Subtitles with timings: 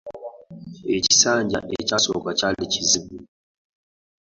[0.97, 3.17] Ekisanja ekyasooka kyali kizibu.